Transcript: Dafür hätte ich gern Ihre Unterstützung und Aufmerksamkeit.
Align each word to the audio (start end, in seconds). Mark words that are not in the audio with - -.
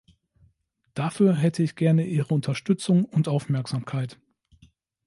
Dafür 0.95 1.35
hätte 1.35 1.61
ich 1.61 1.75
gern 1.75 1.99
Ihre 1.99 2.33
Unterstützung 2.33 3.05
und 3.05 3.27
Aufmerksamkeit. 3.27 4.19